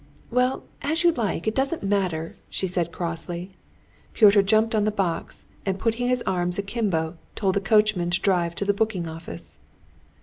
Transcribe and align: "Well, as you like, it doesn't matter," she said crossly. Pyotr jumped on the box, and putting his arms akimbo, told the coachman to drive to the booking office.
"Well, 0.31 0.63
as 0.81 1.03
you 1.03 1.11
like, 1.11 1.45
it 1.45 1.53
doesn't 1.53 1.83
matter," 1.83 2.35
she 2.49 2.65
said 2.65 2.91
crossly. 2.91 3.51
Pyotr 4.15 4.41
jumped 4.41 4.73
on 4.73 4.83
the 4.83 4.89
box, 4.89 5.45
and 5.63 5.77
putting 5.77 6.07
his 6.07 6.23
arms 6.25 6.57
akimbo, 6.57 7.17
told 7.35 7.53
the 7.53 7.61
coachman 7.61 8.09
to 8.09 8.19
drive 8.19 8.55
to 8.55 8.65
the 8.65 8.73
booking 8.73 9.07
office. 9.07 9.59